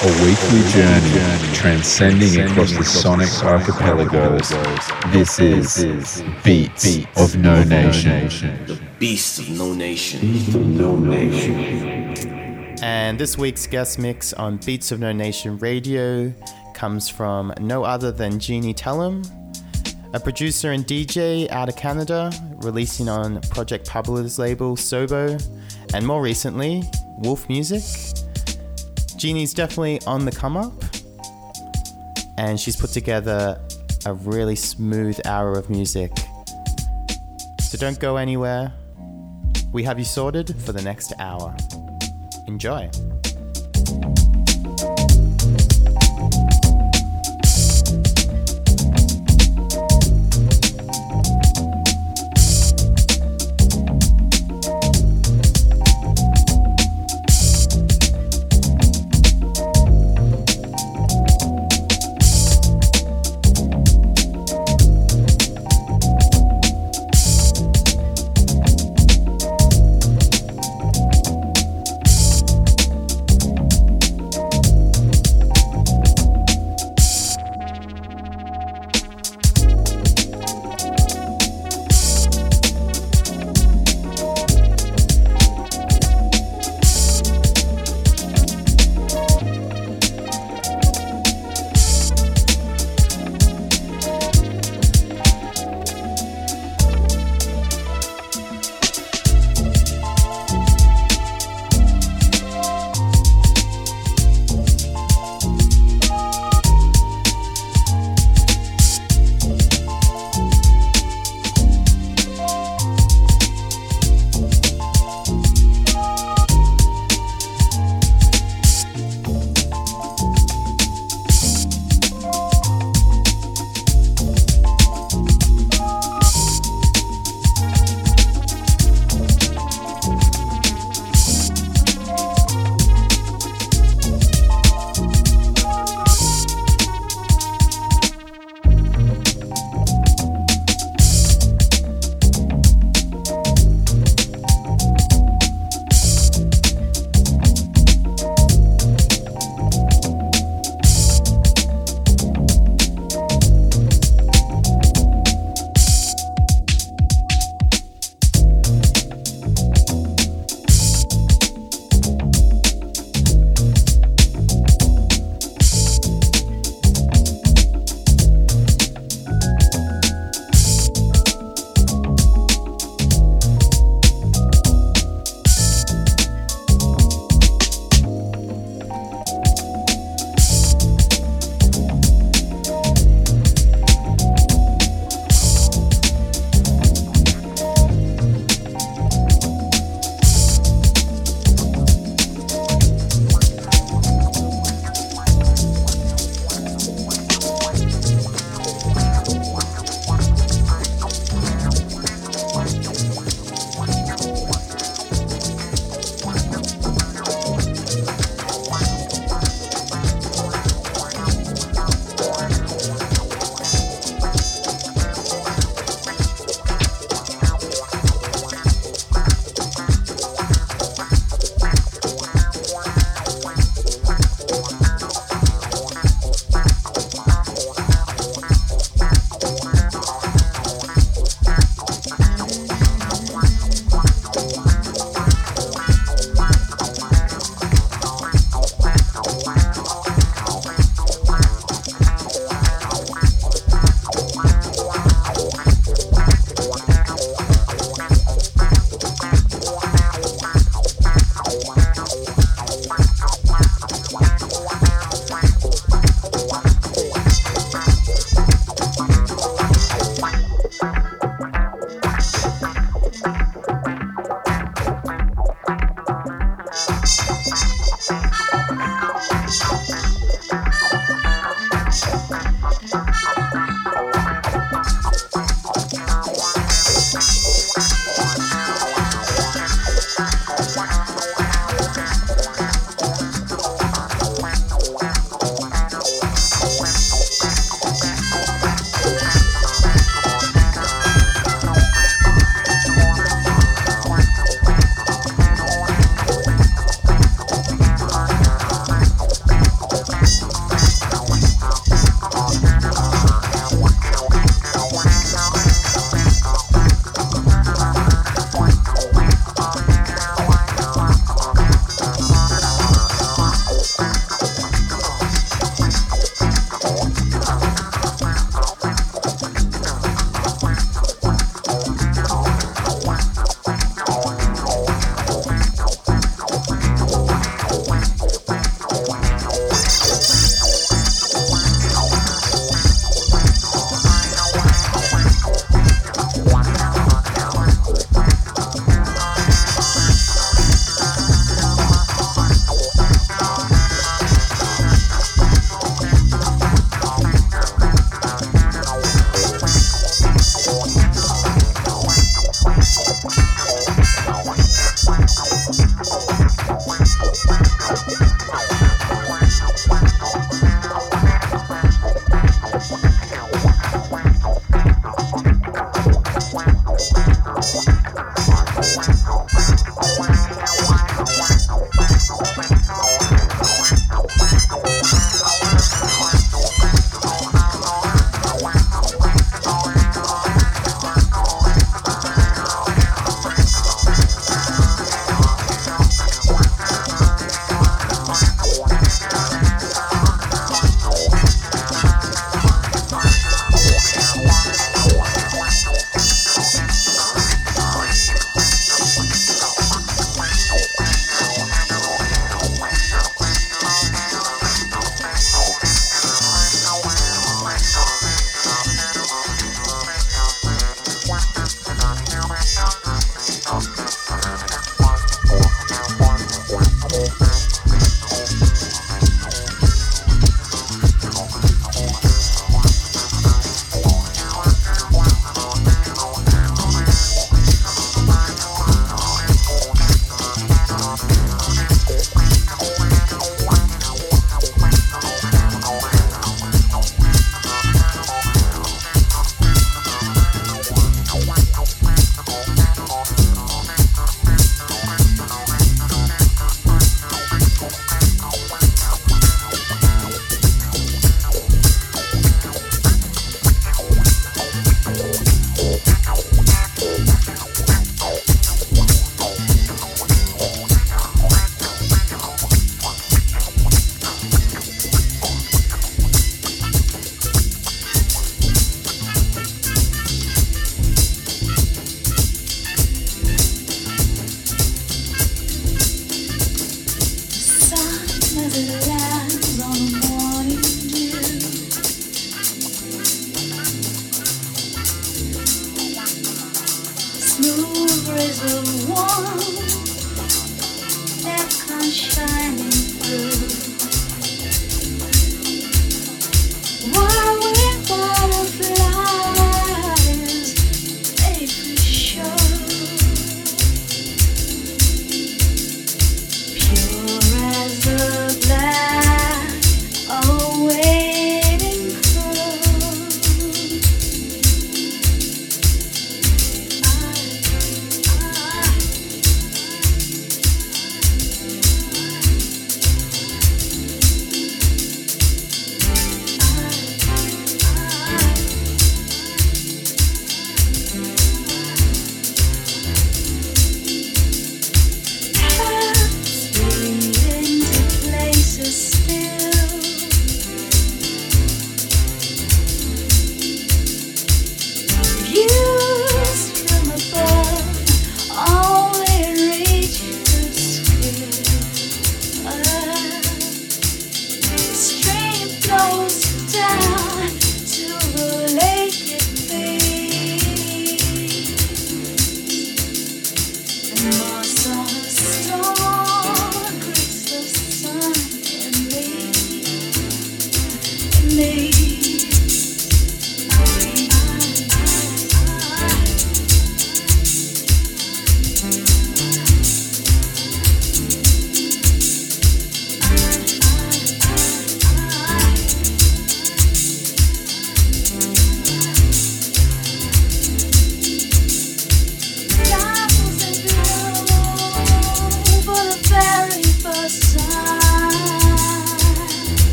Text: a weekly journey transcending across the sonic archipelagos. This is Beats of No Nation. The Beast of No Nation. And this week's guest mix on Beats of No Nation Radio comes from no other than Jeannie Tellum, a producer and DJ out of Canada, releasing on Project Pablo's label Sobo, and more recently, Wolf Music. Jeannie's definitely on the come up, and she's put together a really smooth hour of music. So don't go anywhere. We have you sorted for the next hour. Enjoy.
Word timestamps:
a 0.00 0.06
weekly 0.24 0.62
journey 0.70 1.54
transcending 1.54 2.40
across 2.48 2.70
the 2.70 2.84
sonic 2.84 3.28
archipelagos. 3.42 4.48
This 5.10 5.40
is 5.40 6.22
Beats 6.44 6.98
of 7.16 7.36
No 7.36 7.64
Nation. 7.64 8.28
The 8.66 8.78
Beast 9.00 9.40
of 9.40 9.50
No 9.50 9.74
Nation. 9.74 10.80
And 12.80 13.18
this 13.18 13.36
week's 13.36 13.66
guest 13.66 13.98
mix 13.98 14.32
on 14.32 14.58
Beats 14.58 14.92
of 14.92 15.00
No 15.00 15.10
Nation 15.10 15.58
Radio 15.58 16.32
comes 16.74 17.08
from 17.08 17.52
no 17.58 17.82
other 17.82 18.12
than 18.12 18.38
Jeannie 18.38 18.74
Tellum, 18.74 19.24
a 20.14 20.20
producer 20.20 20.70
and 20.70 20.86
DJ 20.86 21.50
out 21.50 21.68
of 21.68 21.74
Canada, 21.74 22.30
releasing 22.58 23.08
on 23.08 23.40
Project 23.50 23.88
Pablo's 23.88 24.38
label 24.38 24.76
Sobo, 24.76 25.44
and 25.92 26.06
more 26.06 26.22
recently, 26.22 26.84
Wolf 27.18 27.48
Music. 27.48 27.82
Jeannie's 29.18 29.52
definitely 29.52 30.00
on 30.06 30.24
the 30.24 30.30
come 30.30 30.56
up, 30.56 30.72
and 32.38 32.58
she's 32.58 32.76
put 32.76 32.90
together 32.90 33.60
a 34.06 34.14
really 34.14 34.54
smooth 34.54 35.20
hour 35.24 35.54
of 35.54 35.68
music. 35.68 36.12
So 37.60 37.76
don't 37.78 37.98
go 37.98 38.16
anywhere. 38.16 38.72
We 39.72 39.82
have 39.82 39.98
you 39.98 40.04
sorted 40.04 40.54
for 40.62 40.72
the 40.72 40.82
next 40.82 41.12
hour. 41.18 41.56
Enjoy. 42.46 42.88